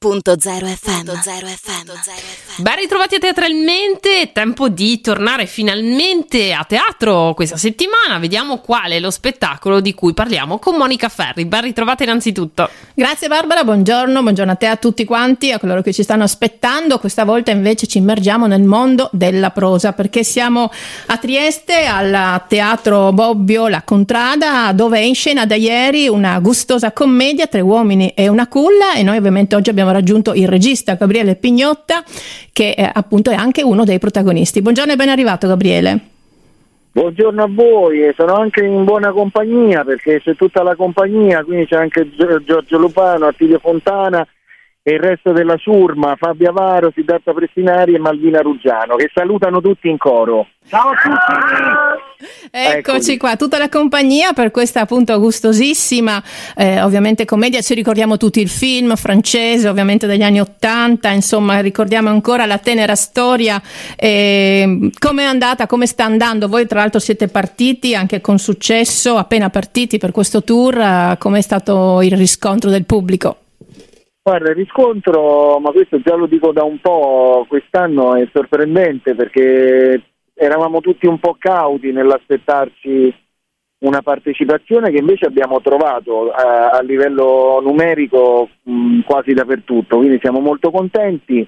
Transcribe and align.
FM. 0.00 1.10
Ben 2.58 2.76
ritrovati 2.76 3.16
a 3.16 3.18
Teatralmente, 3.18 4.30
tempo 4.32 4.68
di 4.68 5.00
tornare 5.00 5.46
finalmente 5.46 6.52
a 6.52 6.62
teatro 6.62 7.34
questa 7.34 7.56
settimana, 7.56 8.20
vediamo 8.20 8.58
qual 8.58 8.92
è 8.92 9.00
lo 9.00 9.10
spettacolo 9.10 9.80
di 9.80 9.94
cui 9.94 10.14
parliamo 10.14 10.60
con 10.60 10.76
Monica 10.76 11.08
Ferri. 11.08 11.46
Ben 11.46 11.62
ritrovata 11.62 12.04
innanzitutto. 12.04 12.70
Grazie 12.94 13.26
Barbara, 13.26 13.64
buongiorno, 13.64 14.22
buongiorno 14.22 14.52
a 14.52 14.54
te 14.54 14.66
a 14.66 14.76
tutti 14.76 15.04
quanti, 15.04 15.50
a 15.50 15.58
coloro 15.58 15.82
che 15.82 15.92
ci 15.92 16.04
stanno 16.04 16.22
aspettando. 16.22 17.00
Questa 17.00 17.24
volta 17.24 17.50
invece 17.50 17.88
ci 17.88 17.98
immergiamo 17.98 18.46
nel 18.46 18.62
mondo 18.62 19.10
della 19.12 19.50
prosa 19.50 19.94
perché 19.94 20.22
siamo 20.22 20.70
a 21.06 21.16
Trieste 21.16 21.86
al 21.86 22.44
Teatro 22.46 23.12
Bobbio 23.12 23.66
La 23.66 23.82
Contrada 23.82 24.70
dove 24.72 24.98
è 24.98 25.02
in 25.02 25.16
scena 25.16 25.44
da 25.44 25.56
ieri 25.56 26.06
una 26.06 26.38
gustosa 26.38 26.92
commedia, 26.92 27.48
Tre 27.48 27.60
uomini 27.62 28.10
e 28.10 28.28
una 28.28 28.46
culla 28.46 28.92
e 28.94 29.02
noi 29.02 29.16
ovviamente 29.16 29.56
oggi 29.56 29.70
abbiamo 29.70 29.86
abbiamo 29.88 29.92
raggiunto 29.92 30.34
il 30.34 30.46
regista 30.46 30.94
Gabriele 30.94 31.36
Pignotta, 31.36 32.02
che 32.52 32.74
è, 32.74 32.90
appunto 32.92 33.30
è 33.30 33.34
anche 33.34 33.62
uno 33.62 33.84
dei 33.84 33.98
protagonisti. 33.98 34.62
Buongiorno 34.62 34.92
e 34.92 34.96
ben 34.96 35.08
arrivato 35.08 35.46
Gabriele. 35.46 36.00
Buongiorno 36.92 37.42
a 37.42 37.48
voi, 37.48 38.02
e 38.02 38.14
sono 38.16 38.34
anche 38.34 38.64
in 38.64 38.84
buona 38.84 39.12
compagnia 39.12 39.84
perché 39.84 40.20
c'è 40.20 40.34
tutta 40.34 40.62
la 40.62 40.74
compagnia, 40.74 41.44
quindi 41.44 41.66
c'è 41.66 41.76
anche 41.76 42.10
Giorgio 42.44 42.76
Lupano, 42.76 43.26
Attilio 43.26 43.58
Fontana 43.60 44.26
e 44.82 44.94
il 44.94 45.00
resto 45.00 45.32
della 45.32 45.56
ciurma, 45.56 46.16
Fabio 46.16 46.50
Avaro, 46.50 46.90
Siddhartha 46.92 47.32
Prestinari 47.32 47.94
e 47.94 47.98
Malvina 47.98 48.40
Ruggiano, 48.40 48.96
che 48.96 49.10
salutano 49.12 49.60
tutti 49.60 49.88
in 49.88 49.98
coro. 49.98 50.48
Ciao 50.66 50.88
a 50.88 50.94
tutti! 50.94 51.97
Eccoci 52.50 53.16
qua, 53.16 53.36
tutta 53.36 53.58
la 53.58 53.68
compagnia 53.68 54.32
per 54.32 54.50
questa 54.50 54.80
appunto 54.80 55.16
gustosissima, 55.20 56.20
eh, 56.56 56.82
ovviamente 56.82 57.24
commedia, 57.24 57.60
ci 57.60 57.74
ricordiamo 57.74 58.16
tutti 58.16 58.40
il 58.40 58.48
film 58.48 58.96
francese, 58.96 59.68
ovviamente 59.68 60.08
degli 60.08 60.22
anni 60.22 60.40
Ottanta, 60.40 61.10
insomma 61.10 61.60
ricordiamo 61.60 62.08
ancora 62.08 62.44
la 62.46 62.58
tenera 62.58 62.96
storia, 62.96 63.62
eh, 63.96 64.90
come 64.98 65.22
è 65.22 65.26
andata, 65.26 65.68
come 65.68 65.86
sta 65.86 66.04
andando, 66.04 66.48
voi 66.48 66.66
tra 66.66 66.80
l'altro 66.80 66.98
siete 66.98 67.28
partiti 67.28 67.94
anche 67.94 68.20
con 68.20 68.38
successo, 68.38 69.16
appena 69.16 69.48
partiti 69.50 69.98
per 69.98 70.10
questo 70.10 70.42
tour, 70.42 70.76
eh, 70.76 71.16
come 71.18 71.38
è 71.38 71.42
stato 71.42 72.02
il 72.02 72.16
riscontro 72.16 72.70
del 72.70 72.84
pubblico? 72.84 73.36
Guarda, 74.22 74.50
il 74.50 74.56
riscontro, 74.56 75.58
ma 75.58 75.70
questo 75.70 76.00
già 76.00 76.14
lo 76.14 76.26
dico 76.26 76.52
da 76.52 76.64
un 76.64 76.80
po', 76.80 77.46
quest'anno 77.48 78.16
è 78.16 78.28
sorprendente 78.32 79.14
perché 79.14 80.02
eravamo 80.38 80.80
tutti 80.80 81.06
un 81.06 81.18
po' 81.18 81.36
cauti 81.38 81.90
nell'aspettarci 81.90 83.14
una 83.80 84.02
partecipazione 84.02 84.90
che 84.90 84.98
invece 84.98 85.26
abbiamo 85.26 85.60
trovato 85.60 86.30
a, 86.30 86.42
eh, 86.42 86.78
a 86.78 86.82
livello 86.82 87.60
numerico 87.62 88.48
mh, 88.62 89.00
quasi 89.00 89.32
dappertutto, 89.32 89.98
quindi 89.98 90.18
siamo 90.20 90.40
molto 90.40 90.70
contenti. 90.70 91.46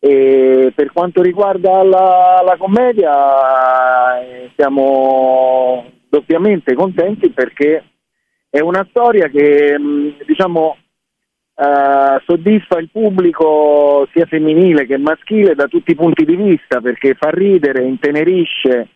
E 0.00 0.72
per 0.76 0.92
quanto 0.92 1.22
riguarda 1.22 1.82
la, 1.82 2.40
la 2.44 2.56
commedia 2.56 4.20
eh, 4.20 4.50
siamo 4.54 5.84
doppiamente 6.08 6.74
contenti 6.74 7.30
perché 7.30 7.84
è 8.48 8.60
una 8.60 8.86
storia 8.90 9.28
che 9.28 9.76
mh, 9.76 10.24
diciamo 10.24 10.76
Uh, 11.58 12.20
soddisfa 12.24 12.78
il 12.78 12.88
pubblico 12.88 14.06
sia 14.12 14.26
femminile 14.26 14.86
che 14.86 14.96
maschile 14.96 15.56
da 15.56 15.66
tutti 15.66 15.90
i 15.90 15.96
punti 15.96 16.24
di 16.24 16.36
vista 16.36 16.80
perché 16.80 17.16
fa 17.18 17.30
ridere, 17.30 17.82
intenerisce, 17.82 18.88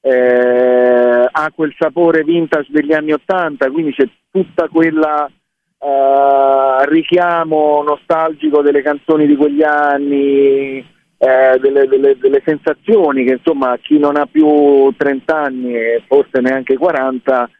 eh, 0.00 1.28
ha 1.30 1.52
quel 1.54 1.72
sapore 1.78 2.24
vintage 2.24 2.66
degli 2.70 2.92
anni 2.92 3.12
Ottanta, 3.12 3.70
quindi 3.70 3.92
c'è 3.92 4.08
tutta 4.28 4.66
quella 4.68 5.30
uh, 5.78 6.84
richiamo 6.88 7.82
nostalgico 7.82 8.60
delle 8.62 8.82
canzoni 8.82 9.26
di 9.26 9.36
quegli 9.36 9.62
anni, 9.62 10.78
eh, 10.78 11.58
delle, 11.60 11.86
delle, 11.86 12.16
delle, 12.18 12.42
sensazioni 12.44 13.24
che 13.24 13.34
insomma 13.34 13.76
chi 13.80 13.98
non 13.98 14.16
ha 14.16 14.26
più 14.26 14.92
30 14.96 15.36
anni 15.36 15.74
e 15.74 16.02
forse 16.06 16.40
neanche 16.40 16.76
40 16.76 17.50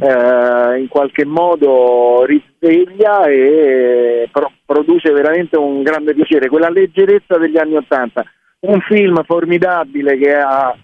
eh, 0.00 0.78
in 0.78 0.88
qualche 0.88 1.24
modo 1.24 2.24
risveglia 2.24 3.24
e 3.26 4.28
pro- 4.30 4.52
produce 4.64 5.10
veramente 5.12 5.56
un 5.56 5.82
grande 5.82 6.14
piacere, 6.14 6.48
quella 6.48 6.70
leggerezza 6.70 7.36
degli 7.38 7.58
anni 7.58 7.76
Ottanta, 7.76 8.24
un 8.60 8.80
film 8.80 9.22
formidabile 9.24 10.16
che 10.16 10.34
ha 10.34 10.76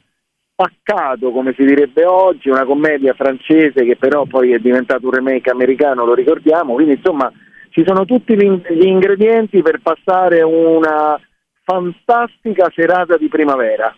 spaccato, 0.53 1.32
come 1.32 1.53
si 1.56 1.65
direbbe 1.65 2.05
oggi, 2.05 2.49
una 2.49 2.65
commedia 2.65 3.12
francese 3.15 3.84
che 3.84 3.97
però 3.97 4.25
poi 4.25 4.53
è 4.53 4.59
diventato 4.59 5.06
un 5.06 5.12
remake 5.12 5.50
americano, 5.50 6.05
lo 6.05 6.15
ricordiamo, 6.15 6.75
quindi 6.75 6.94
insomma 6.94 7.31
ci 7.71 7.82
sono 7.84 8.05
tutti 8.05 8.37
gli 8.37 8.87
ingredienti 8.87 9.61
per 9.62 9.81
passare 9.82 10.43
una 10.43 11.19
fantastica 11.65 12.71
serata 12.72 13.16
di 13.16 13.26
primavera. 13.28 13.94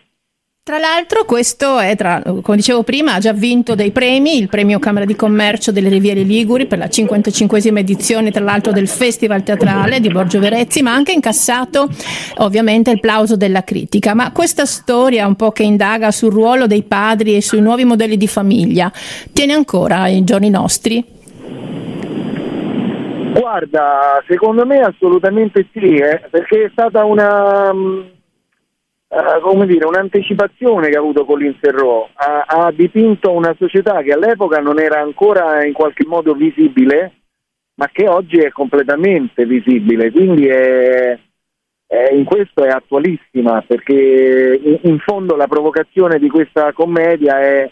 Tra 0.67 0.79
l'altro 0.79 1.23
questo 1.23 1.79
è, 1.79 1.95
tra, 1.95 2.21
come 2.21 2.57
dicevo 2.57 2.83
prima, 2.83 3.13
ha 3.13 3.19
già 3.19 3.31
vinto 3.31 3.73
dei 3.73 3.91
premi, 3.91 4.37
il 4.37 4.49
premio 4.49 4.79
Camera 4.79 5.05
di 5.05 5.15
Commercio 5.15 5.71
delle 5.71 5.87
Riviere 5.87 6.23
Liguri 6.23 6.65
per 6.65 6.77
la 6.77 6.87
55esima 6.87 7.77
edizione 7.77 8.31
tra 8.31 8.43
l'altro 8.43 8.73
del 8.73 8.89
Festival 8.89 9.43
Teatrale 9.43 10.01
di 10.01 10.09
Borgio 10.09 10.39
Verezzi, 10.39 10.81
ma 10.81 10.91
ha 10.91 10.95
anche 10.95 11.13
incassato 11.13 11.87
ovviamente 12.39 12.91
il 12.91 12.99
plauso 12.99 13.37
della 13.37 13.63
critica. 13.63 14.13
Ma 14.13 14.33
questa 14.33 14.65
storia 14.65 15.25
un 15.25 15.37
po' 15.37 15.53
che 15.53 15.63
indaga 15.63 16.11
sul 16.11 16.33
ruolo 16.33 16.67
dei 16.67 16.83
padri 16.83 17.37
e 17.37 17.41
sui 17.41 17.61
nuovi 17.61 17.85
modelli 17.85 18.17
di 18.17 18.27
famiglia 18.27 18.91
tiene 19.31 19.53
ancora 19.53 20.01
ai 20.01 20.21
giorni 20.25 20.49
nostri? 20.49 21.01
Guarda, 23.39 24.21
secondo 24.27 24.65
me 24.65 24.81
assolutamente 24.81 25.65
sì, 25.71 25.95
eh, 25.95 26.23
perché 26.29 26.65
è 26.65 26.69
stata 26.73 27.05
una 27.05 27.71
Uh, 29.17 29.41
come 29.41 29.65
dire, 29.65 29.87
un'anticipazione 29.87 30.89
che 30.89 30.95
ha 30.95 30.99
avuto 30.99 31.25
Colin 31.25 31.57
Serrault, 31.59 32.11
ha, 32.13 32.45
ha, 32.45 32.71
dipinto 32.71 33.31
una 33.31 33.55
società 33.57 34.03
che 34.03 34.11
all'epoca 34.11 34.59
non 34.59 34.79
era 34.79 35.01
ancora 35.01 35.65
in 35.65 35.73
qualche 35.73 36.05
modo 36.05 36.35
visibile, 36.35 37.13
ma 37.77 37.89
che 37.91 38.07
oggi 38.07 38.37
è 38.37 38.51
completamente 38.51 39.47
visibile, 39.47 40.11
quindi 40.11 40.45
è, 40.45 41.17
è, 41.87 42.13
in 42.13 42.25
questo 42.25 42.63
è 42.63 42.69
attualissima, 42.69 43.63
perché 43.65 44.59
in, 44.61 44.79
in, 44.83 44.99
fondo 44.99 45.35
la 45.35 45.47
provocazione 45.47 46.19
di 46.19 46.29
questa 46.29 46.71
commedia 46.73 47.39
è, 47.39 47.71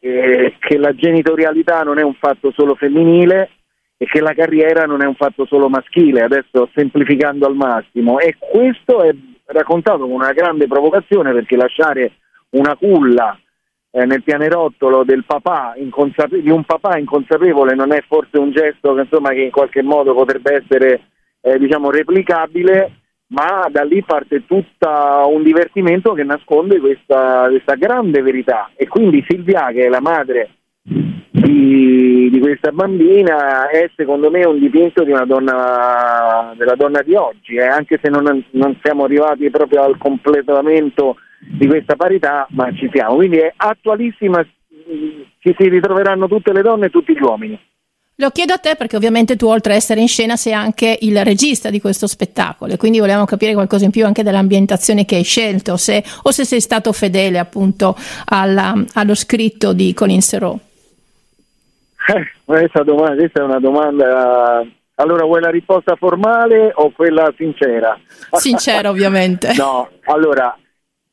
è 0.00 0.54
che 0.58 0.78
la 0.78 0.94
genitorialità 0.94 1.82
non 1.82 1.98
è 1.98 2.02
un 2.02 2.14
fatto 2.14 2.50
solo 2.56 2.76
femminile 2.76 3.50
e 3.98 4.06
che 4.06 4.22
la 4.22 4.32
carriera 4.32 4.86
non 4.86 5.02
è 5.02 5.06
un 5.06 5.16
fatto 5.16 5.44
solo 5.44 5.68
maschile, 5.68 6.22
adesso 6.22 6.70
semplificando 6.74 7.46
al 7.46 7.56
massimo, 7.56 8.18
e 8.20 8.36
questo 8.38 9.02
è 9.02 9.14
raccontato 9.46 10.00
con 10.00 10.10
una 10.10 10.32
grande 10.32 10.66
provocazione 10.66 11.32
perché 11.32 11.56
lasciare 11.56 12.12
una 12.50 12.76
culla 12.76 13.38
eh, 13.90 14.04
nel 14.04 14.22
pianerottolo 14.22 15.04
papà 15.24 15.74
inconsape- 15.76 16.42
di 16.42 16.50
un 16.50 16.64
papà 16.64 16.98
inconsapevole 16.98 17.74
non 17.74 17.92
è 17.92 18.02
forse 18.06 18.38
un 18.38 18.50
gesto 18.50 18.94
che, 18.94 19.02
insomma, 19.02 19.30
che 19.30 19.42
in 19.42 19.50
qualche 19.50 19.82
modo 19.82 20.14
potrebbe 20.14 20.62
essere 20.62 21.08
eh, 21.40 21.58
diciamo, 21.58 21.90
replicabile, 21.90 22.92
ma 23.28 23.66
da 23.70 23.82
lì 23.82 24.02
parte 24.02 24.44
tutto 24.46 24.88
un 25.28 25.42
divertimento 25.42 26.12
che 26.12 26.24
nasconde 26.24 26.78
questa, 26.78 27.46
questa 27.48 27.74
grande 27.74 28.20
verità. 28.20 28.70
E 28.76 28.86
quindi 28.86 29.24
Silvia, 29.26 29.68
che 29.68 29.86
è 29.86 29.88
la 29.88 30.00
madre 30.00 30.55
di, 30.88 32.30
di, 32.30 32.38
questa 32.38 32.70
bambina 32.70 33.68
è 33.68 33.90
secondo 33.96 34.30
me 34.30 34.44
un 34.44 34.60
dipinto 34.60 35.02
di 35.02 35.12
donna, 35.26 36.54
della 36.56 36.76
donna 36.76 37.02
di 37.02 37.14
oggi, 37.14 37.56
eh, 37.56 37.66
anche 37.66 37.98
se 38.00 38.08
non, 38.08 38.44
non, 38.50 38.78
siamo 38.82 39.04
arrivati 39.04 39.50
proprio 39.50 39.82
al 39.82 39.98
completamento 39.98 41.16
di 41.40 41.66
questa 41.66 41.96
parità, 41.96 42.46
ma 42.50 42.72
ci 42.72 42.88
siamo. 42.92 43.16
Quindi 43.16 43.38
è 43.38 43.52
attualissima, 43.56 44.46
ci 45.38 45.54
si 45.58 45.68
ritroveranno 45.68 46.28
tutte 46.28 46.52
le 46.52 46.62
donne 46.62 46.86
e 46.86 46.90
tutti 46.90 47.14
gli 47.14 47.22
uomini. 47.22 47.58
Lo 48.18 48.30
chiedo 48.30 48.54
a 48.54 48.58
te 48.58 48.76
perché 48.76 48.96
ovviamente 48.96 49.36
tu 49.36 49.46
oltre 49.46 49.74
a 49.74 49.76
essere 49.76 50.00
in 50.00 50.08
scena 50.08 50.36
sei 50.36 50.54
anche 50.54 50.96
il 51.02 51.22
regista 51.22 51.68
di 51.68 51.82
questo 51.82 52.06
spettacolo 52.06 52.72
e 52.72 52.76
quindi 52.78 52.98
volevamo 52.98 53.26
capire 53.26 53.52
qualcosa 53.52 53.84
in 53.84 53.90
più 53.90 54.06
anche 54.06 54.22
dell'ambientazione 54.22 55.04
che 55.04 55.16
hai 55.16 55.22
scelto 55.22 55.76
se, 55.76 56.02
o 56.22 56.30
se 56.30 56.46
sei 56.46 56.62
stato 56.62 56.92
fedele 56.92 57.38
appunto 57.38 57.94
alla, 58.24 58.72
allo 58.94 59.14
scritto 59.14 59.74
di 59.74 59.92
Colin 59.92 60.22
Serrault. 60.22 60.65
Eh, 62.08 62.24
questa, 62.44 62.82
domanda, 62.82 63.16
questa 63.16 63.40
è 63.40 63.44
una 63.44 63.58
domanda. 63.58 64.64
Allora, 64.98 65.24
vuoi 65.24 65.40
la 65.40 65.50
risposta 65.50 65.96
formale 65.96 66.70
o 66.74 66.90
quella 66.90 67.32
sincera? 67.36 67.98
Sincera, 68.32 68.88
ovviamente. 68.88 69.52
no, 69.58 69.90
allora, 70.04 70.56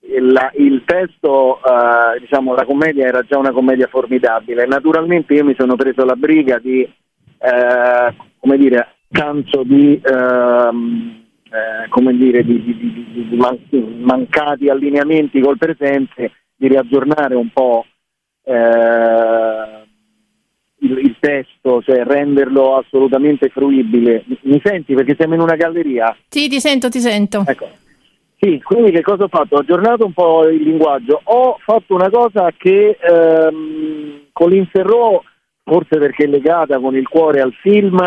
il, 0.02 0.52
il 0.58 0.84
testo, 0.86 1.60
uh, 1.64 2.20
diciamo, 2.20 2.54
la 2.54 2.66
commedia 2.66 3.08
era 3.08 3.24
già 3.24 3.38
una 3.38 3.52
commedia 3.52 3.88
formidabile. 3.88 4.66
Naturalmente 4.66 5.34
io 5.34 5.44
mi 5.44 5.56
sono 5.58 5.76
preso 5.76 6.06
la 6.06 6.16
briga 6.16 6.60
di, 6.60 6.88
uh, 6.88 8.14
come 8.40 8.58
dire, 8.58 8.96
canso 9.12 9.64
di, 9.64 10.00
uh, 10.02 11.90
come 11.90 12.14
dire, 12.16 12.44
di, 12.44 12.64
di, 12.64 12.78
di, 12.78 13.28
di 13.30 13.36
man- 13.36 13.60
mancati 14.02 14.70
allineamenti 14.70 15.42
col 15.42 15.58
presente, 15.58 16.32
di 16.56 16.68
riaggiornare 16.68 17.36
un 17.36 17.50
po' 17.52 17.86
il, 20.84 20.98
il, 21.00 21.16
testo, 21.20 21.82
cioè 21.82 22.04
renderlo 22.04 22.78
assolutamente 22.78 23.50
fruibile. 23.50 24.24
Mi 24.42 24.62
senti 24.64 24.94
perché 24.94 25.16
siamo 25.16 25.34
in 25.34 25.42
una 25.42 25.56
galleria? 25.56 26.16
Sì, 26.28 26.48
ti 26.48 26.60
sento, 26.60 26.90
ti 26.90 27.00
sento. 27.00 27.44
Ecco. 27.46 27.68
Sì, 28.40 28.62
quindi 28.62 28.92
che 28.92 29.02
cosa 29.02 29.24
ho 29.24 29.30
fatto? 29.30 29.56
Ho 29.56 29.60
aggiornato 29.60 30.06
un 30.06 30.14
po' 30.14 30.48
il 30.48 30.62
linguaggio. 30.62 31.22
Ho 31.24 31.58
fatto 31.64 31.96
una 31.96 32.10
cosa 32.10 32.52
che 32.58 32.98
ehm, 33.00 34.28
Colin 34.34 34.68
Serrault, 34.72 35.24
forse 35.64 35.98
perché 35.98 36.26
è 36.26 36.28
legata 36.28 36.78
con 36.80 36.96
il 36.96 37.08
cuore 37.08 37.40
al 37.40 37.54
film, 37.54 37.98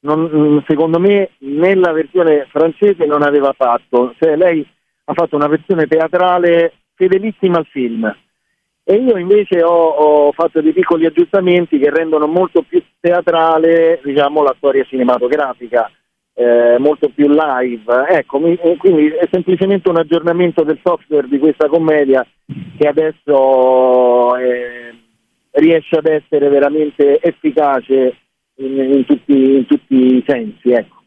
non, 0.00 0.62
secondo 0.68 1.00
me 1.00 1.30
nella 1.38 1.90
versione 1.90 2.46
francese 2.50 3.04
non 3.04 3.22
aveva 3.22 3.52
fatto. 3.52 4.14
Cioè 4.18 4.36
lei 4.36 4.64
ha 5.06 5.12
fatto 5.12 5.34
una 5.34 5.48
versione 5.48 5.86
teatrale 5.86 6.72
fedelissima 6.94 7.58
al 7.58 7.66
film 7.66 8.14
e 8.86 8.96
io 8.96 9.16
invece 9.16 9.62
ho, 9.62 9.88
ho, 9.88 10.32
fatto 10.32 10.60
dei 10.60 10.74
piccoli 10.74 11.06
aggiustamenti 11.06 11.78
che 11.78 11.90
rendono 11.90 12.26
molto 12.26 12.62
più 12.62 12.82
teatrale 13.00 13.98
diciamo, 14.04 14.42
la 14.42 14.54
storia 14.58 14.84
cinematografica, 14.84 15.90
eh, 16.34 16.76
molto 16.78 17.08
più 17.08 17.28
live. 17.28 18.06
Ecco, 18.08 18.38
mi, 18.38 18.58
quindi 18.76 19.06
è 19.06 19.26
semplicemente 19.30 19.88
un 19.88 19.96
aggiornamento 19.96 20.64
del 20.64 20.78
software 20.82 21.28
di 21.28 21.38
questa 21.38 21.66
commedia 21.66 22.26
che 22.76 22.86
adesso 22.86 24.36
eh, 24.36 24.94
riesce 25.52 25.96
ad 25.96 26.06
essere 26.06 26.48
veramente 26.48 27.20
efficace 27.20 28.16
in, 28.56 28.78
in, 28.78 29.04
tutti, 29.06 29.56
in 29.56 29.66
tutti, 29.66 30.16
i 30.16 30.24
sensi. 30.26 30.70
Ecco. 30.72 31.03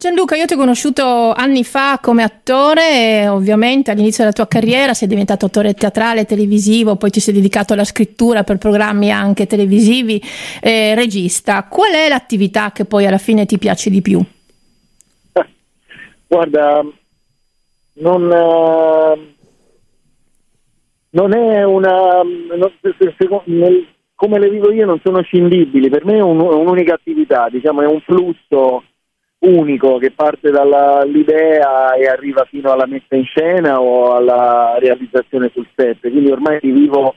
Gianluca, 0.00 0.34
io 0.34 0.46
ti 0.46 0.54
ho 0.54 0.56
conosciuto 0.56 1.30
anni 1.30 1.62
fa 1.62 1.98
come 2.00 2.22
attore, 2.22 3.28
ovviamente 3.28 3.90
all'inizio 3.90 4.24
della 4.24 4.34
tua 4.34 4.48
carriera 4.48 4.94
sei 4.94 5.06
diventato 5.08 5.44
attore 5.44 5.74
teatrale, 5.74 6.24
televisivo, 6.24 6.96
poi 6.96 7.10
ti 7.10 7.20
sei 7.20 7.34
dedicato 7.34 7.74
alla 7.74 7.84
scrittura 7.84 8.42
per 8.42 8.56
programmi 8.56 9.10
anche 9.10 9.46
televisivi, 9.46 10.18
eh, 10.62 10.94
regista. 10.94 11.64
Qual 11.64 11.92
è 11.92 12.08
l'attività 12.08 12.72
che 12.72 12.86
poi 12.86 13.04
alla 13.04 13.18
fine 13.18 13.44
ti 13.44 13.58
piace 13.58 13.90
di 13.90 14.00
più? 14.00 14.24
Guarda, 16.26 16.82
non, 17.92 18.22
uh, 18.22 19.20
non 21.10 21.34
è 21.34 21.62
una... 21.62 22.22
Non, 22.22 22.72
nel, 23.44 23.86
come 24.14 24.38
le 24.38 24.48
vivo 24.48 24.72
io 24.72 24.86
non 24.86 24.98
sono 25.04 25.20
scindibili, 25.20 25.90
per 25.90 26.06
me 26.06 26.16
è 26.16 26.22
un, 26.22 26.40
un'unica 26.40 26.94
attività, 26.94 27.50
diciamo 27.50 27.82
è 27.82 27.86
un 27.86 28.00
flusso 28.00 28.84
unico 29.40 29.98
che 29.98 30.10
parte 30.10 30.50
dall'idea 30.50 31.94
e 31.94 32.06
arriva 32.06 32.44
fino 32.44 32.70
alla 32.70 32.86
messa 32.86 33.16
in 33.16 33.24
scena 33.24 33.80
o 33.80 34.14
alla 34.14 34.76
realizzazione 34.78 35.50
sul 35.52 35.66
set, 35.74 36.00
quindi 36.00 36.30
ormai 36.30 36.58
li 36.60 36.72
vivo 36.72 37.14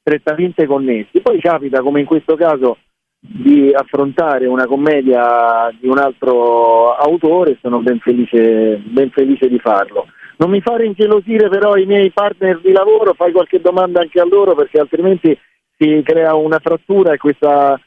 strettamente 0.00 0.66
connessi. 0.66 1.20
Poi 1.20 1.38
capita, 1.40 1.80
come 1.80 2.00
in 2.00 2.06
questo 2.06 2.36
caso, 2.36 2.78
di 3.20 3.72
affrontare 3.74 4.46
una 4.46 4.66
commedia 4.66 5.74
di 5.78 5.88
un 5.88 5.98
altro 5.98 6.94
autore 6.94 7.52
e 7.52 7.58
sono 7.60 7.80
ben 7.80 7.98
felice, 7.98 8.80
ben 8.84 9.10
felice 9.10 9.48
di 9.48 9.58
farlo. 9.58 10.06
Non 10.36 10.50
mi 10.50 10.60
fare 10.60 10.86
ingelosire 10.86 11.48
però 11.48 11.76
i 11.76 11.84
miei 11.84 12.10
partner 12.10 12.60
di 12.60 12.70
lavoro, 12.70 13.12
fai 13.14 13.32
qualche 13.32 13.60
domanda 13.60 14.00
anche 14.00 14.20
a 14.20 14.24
loro 14.24 14.54
perché 14.54 14.78
altrimenti 14.78 15.36
si 15.76 16.00
crea 16.04 16.34
una 16.34 16.60
frattura 16.60 17.12
e 17.12 17.18
questa 17.18 17.78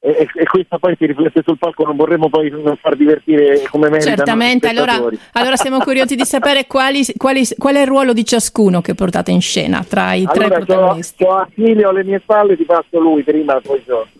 e, 0.00 0.28
e, 0.32 0.44
questa 0.44 0.78
poi 0.78 0.94
si 0.96 1.06
riflette 1.06 1.42
sul 1.44 1.58
palco, 1.58 1.84
non 1.84 1.96
vorremmo 1.96 2.28
poi 2.28 2.50
non 2.50 2.76
far 2.76 2.94
divertire 2.94 3.62
come 3.68 3.88
meritano 3.88 4.14
Certamente, 4.14 4.68
allora, 4.68 4.94
allora, 5.32 5.56
siamo 5.56 5.78
curiosi 5.78 6.14
di 6.14 6.24
sapere 6.24 6.66
quali, 6.68 7.04
quali, 7.16 7.42
qual 7.56 7.74
è 7.74 7.80
il 7.80 7.86
ruolo 7.88 8.12
di 8.12 8.24
ciascuno 8.24 8.80
che 8.80 8.94
portate 8.94 9.32
in 9.32 9.40
scena 9.40 9.82
tra 9.82 10.12
i 10.12 10.24
allora, 10.24 10.48
tre 10.48 10.64
protagonisti. 10.64 11.24
Ho 11.24 11.34
Attilio 11.34 11.88
alle 11.88 12.04
mie 12.04 12.20
spalle, 12.20 12.56
ti 12.56 12.64
passo 12.64 13.00
lui 13.00 13.24
prima, 13.24 13.60
poi 13.60 13.82
Giorgio. 13.84 14.18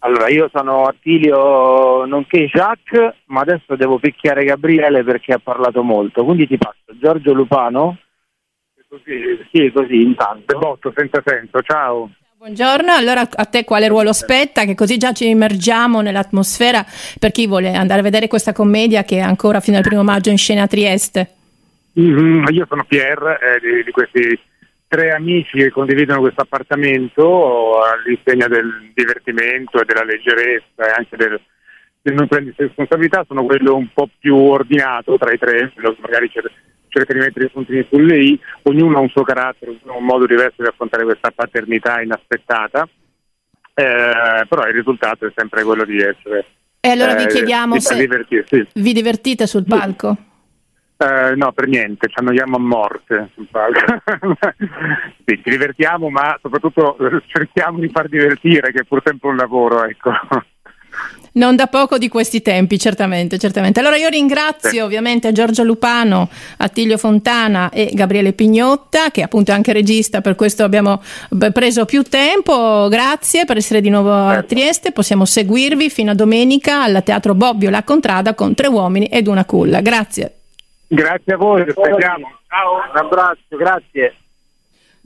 Allora, 0.00 0.28
io 0.28 0.50
sono 0.52 0.84
Attilio 0.84 2.04
nonché 2.04 2.46
Jacques, 2.46 3.14
ma 3.26 3.42
adesso 3.42 3.76
devo 3.76 3.98
picchiare 3.98 4.44
Gabriele 4.44 5.04
perché 5.04 5.32
ha 5.32 5.40
parlato 5.42 5.84
molto, 5.84 6.24
quindi 6.24 6.48
ti 6.48 6.58
passo 6.58 6.98
Giorgio 7.00 7.32
Lupano. 7.32 7.98
Così, 8.88 9.46
sì, 9.52 9.70
così 9.72 10.02
intanto. 10.02 10.58
Botto, 10.58 10.92
senza 10.94 11.22
senso, 11.24 11.60
ciao. 11.62 12.10
Buongiorno, 12.38 12.92
allora 12.92 13.22
a 13.22 13.44
te 13.46 13.64
quale 13.64 13.88
ruolo 13.88 14.12
spetta? 14.12 14.64
Che 14.64 14.74
così 14.74 14.98
già 14.98 15.12
ci 15.12 15.26
immergiamo 15.26 16.02
nell'atmosfera 16.02 16.84
per 17.18 17.30
chi 17.30 17.46
vuole 17.46 17.72
andare 17.72 18.00
a 18.00 18.02
vedere 18.02 18.28
questa 18.28 18.52
commedia 18.52 19.04
che 19.04 19.16
è 19.16 19.20
ancora 19.20 19.60
fino 19.60 19.78
al 19.78 19.82
primo 19.82 20.02
maggio 20.02 20.28
in 20.28 20.36
scena 20.36 20.64
a 20.64 20.66
Trieste. 20.66 21.30
Mm-hmm, 21.98 22.44
io 22.48 22.66
sono 22.68 22.84
Pierre, 22.84 23.38
eh, 23.40 23.58
di, 23.60 23.84
di, 23.84 23.90
questi 23.90 24.38
tre 24.86 25.12
amici 25.12 25.56
che 25.56 25.70
condividono 25.70 26.20
questo 26.20 26.42
appartamento 26.42 27.80
all'insegna 27.82 28.48
del 28.48 28.90
divertimento 28.92 29.80
e 29.80 29.86
della 29.86 30.04
leggerezza 30.04 30.88
e 30.88 30.94
anche 30.94 31.16
del, 31.16 31.40
del 32.02 32.14
non 32.14 32.28
prendersi 32.28 32.64
responsabilità. 32.64 33.24
Sono 33.26 33.46
quello 33.46 33.74
un 33.74 33.88
po' 33.94 34.10
più 34.18 34.36
ordinato 34.36 35.16
tra 35.16 35.32
i 35.32 35.38
tre, 35.38 35.72
magari 36.00 36.28
c'è 36.28 36.42
cerca 36.96 37.12
di 37.12 37.18
mettere 37.18 37.46
i 37.46 37.50
puntini 37.50 37.86
sulle 37.90 38.18
i, 38.18 38.40
ognuno 38.62 38.96
ha 38.96 39.00
un 39.00 39.10
suo 39.10 39.22
carattere, 39.22 39.78
un 39.82 40.04
modo 40.04 40.26
diverso 40.26 40.62
di 40.62 40.68
affrontare 40.68 41.04
questa 41.04 41.30
paternità 41.30 42.00
inaspettata, 42.00 42.88
eh, 43.74 44.46
però 44.48 44.66
il 44.66 44.72
risultato 44.72 45.26
è 45.26 45.32
sempre 45.36 45.62
quello 45.62 45.84
di 45.84 45.98
essere. 45.98 46.46
E 46.80 46.88
allora 46.90 47.14
vi 47.14 47.24
eh, 47.24 47.28
chiediamo 47.28 47.78
se 47.78 47.96
divertirsi. 47.96 48.66
vi 48.74 48.92
divertite 48.92 49.46
sul 49.46 49.64
palco? 49.66 50.16
Eh, 50.96 51.34
no, 51.34 51.52
per 51.52 51.66
niente, 51.66 52.08
ci 52.08 52.14
annoiamo 52.18 52.56
a 52.56 52.60
morte 52.60 53.28
sul 53.34 53.46
palco. 53.50 54.02
sì, 55.26 55.40
ci 55.42 55.50
divertiamo, 55.50 56.08
ma 56.08 56.38
soprattutto 56.40 56.96
cerchiamo 57.26 57.78
di 57.78 57.88
far 57.88 58.08
divertire, 58.08 58.72
che 58.72 58.80
è 58.80 58.84
pur 58.84 59.02
sempre 59.04 59.28
un 59.28 59.36
lavoro, 59.36 59.84
ecco. 59.84 60.10
Non 61.36 61.54
da 61.54 61.66
poco 61.66 61.98
di 61.98 62.08
questi 62.08 62.40
tempi, 62.40 62.78
certamente, 62.78 63.38
certamente. 63.38 63.80
Allora 63.80 63.96
io 63.96 64.08
ringrazio 64.08 64.70
sì. 64.70 64.78
ovviamente 64.78 65.32
Giorgio 65.32 65.64
Lupano, 65.64 66.30
Attilio 66.56 66.96
Fontana 66.96 67.68
e 67.68 67.90
Gabriele 67.92 68.32
Pignotta, 68.32 69.10
che 69.10 69.22
appunto 69.22 69.50
è 69.50 69.54
anche 69.54 69.74
regista, 69.74 70.22
per 70.22 70.34
questo 70.34 70.64
abbiamo 70.64 71.02
preso 71.52 71.84
più 71.84 72.02
tempo. 72.04 72.88
Grazie 72.88 73.44
per 73.44 73.58
essere 73.58 73.82
di 73.82 73.90
nuovo 73.90 74.14
a 74.14 74.32
certo. 74.32 74.54
Trieste. 74.54 74.92
Possiamo 74.92 75.26
seguirvi 75.26 75.90
fino 75.90 76.12
a 76.12 76.14
domenica 76.14 76.82
al 76.82 77.02
Teatro 77.04 77.34
Bobbio 77.34 77.68
La 77.68 77.82
Contrada 77.82 78.34
con 78.34 78.54
tre 78.54 78.68
uomini 78.68 79.04
ed 79.06 79.26
una 79.26 79.44
culla. 79.44 79.82
Grazie. 79.82 80.32
Grazie 80.86 81.34
a 81.34 81.36
voi, 81.36 81.60
aspettiamo. 81.60 82.32
Ciao, 82.48 82.74
un 82.90 82.96
abbraccio, 82.96 83.56
grazie. 83.58 84.14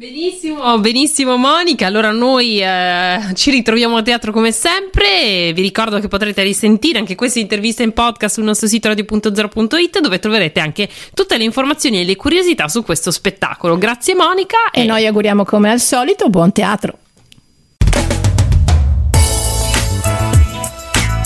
Benissimo, 0.00 0.78
benissimo 0.78 1.36
Monica. 1.36 1.84
Allora 1.84 2.10
noi 2.10 2.58
eh, 2.58 3.18
ci 3.34 3.50
ritroviamo 3.50 3.98
a 3.98 4.02
teatro 4.02 4.32
come 4.32 4.50
sempre. 4.50 5.52
Vi 5.52 5.60
ricordo 5.60 6.00
che 6.00 6.08
potrete 6.08 6.42
risentire 6.42 6.98
anche 6.98 7.14
queste 7.14 7.38
interviste 7.38 7.82
in 7.82 7.92
podcast 7.92 8.36
sul 8.36 8.44
nostro 8.44 8.66
sito 8.66 8.88
radio.0.it 8.88 10.00
dove 10.00 10.18
troverete 10.18 10.58
anche 10.58 10.88
tutte 11.12 11.36
le 11.36 11.44
informazioni 11.44 12.00
e 12.00 12.04
le 12.04 12.16
curiosità 12.16 12.66
su 12.68 12.82
questo 12.82 13.10
spettacolo. 13.10 13.76
Grazie 13.76 14.14
Monica. 14.14 14.70
E, 14.72 14.80
e 14.80 14.84
noi 14.86 15.04
auguriamo 15.04 15.44
come 15.44 15.70
al 15.70 15.80
solito 15.80 16.30
buon 16.30 16.50
teatro. 16.50 16.96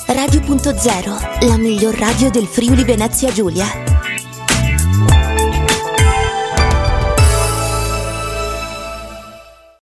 Radio.0, 0.06 1.46
la 1.46 1.56
miglior 1.58 1.94
radio 1.94 2.28
del 2.28 2.46
Friuli 2.46 2.82
Venezia 2.82 3.30
Giulia. 3.30 3.83